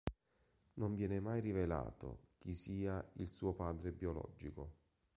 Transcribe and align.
Non 0.77 0.95
viene 0.95 1.19
mai 1.19 1.41
rivelato 1.41 2.29
chi 2.39 2.53
sia 2.53 3.07
il 3.17 3.31
suo 3.31 3.53
padre 3.53 3.91
biologico. 3.91 4.71